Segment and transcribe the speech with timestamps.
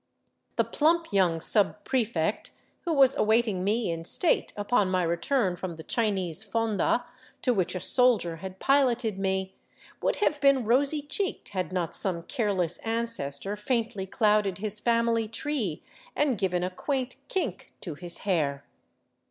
[0.55, 2.49] The plump young subprefect,
[2.85, 7.03] who was awaiting me in state upon my return from the Chinese f onda
[7.43, 9.53] to which a soldier had piloted me,
[10.01, 15.83] would have been rosy cheeked had not some careless ancestor faintly clouded his family tree
[16.15, 18.65] and given a quaint kink to his hair.